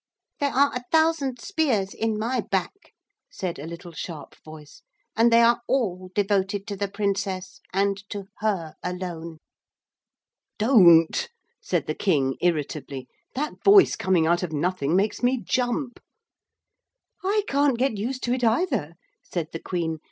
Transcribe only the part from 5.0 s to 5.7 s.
'and they are